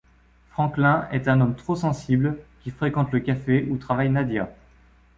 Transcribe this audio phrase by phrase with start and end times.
[0.49, 4.51] Franklin est un homme trop sensible qui fréquente le café où travaille Nadia.